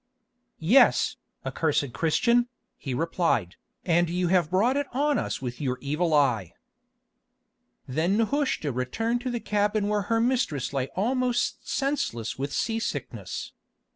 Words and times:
"Yes, 0.57 1.17
accursed 1.45 1.93
Christian," 1.93 2.47
he 2.75 2.95
replied, 2.95 3.55
"and 3.85 4.09
you 4.09 4.29
have 4.29 4.49
brought 4.49 4.75
it 4.75 4.87
on 4.95 5.19
us 5.19 5.43
with 5.43 5.61
your 5.61 5.77
evil 5.79 6.11
eye." 6.15 6.53
Then 7.87 8.17
Nehushta 8.17 8.71
returned 8.71 9.21
to 9.21 9.29
the 9.29 9.39
cabin 9.39 9.87
where 9.89 10.01
her 10.09 10.19
mistress 10.19 10.73
lay 10.73 10.87
almost 10.95 11.69
senseless 11.69 12.35
with 12.35 12.51
sea 12.51 12.79
sickness. 12.79 13.53